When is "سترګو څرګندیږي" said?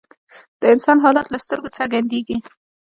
1.43-2.37